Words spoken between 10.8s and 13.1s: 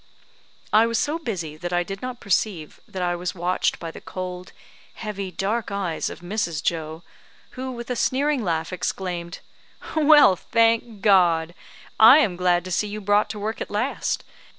God! I am glad to see you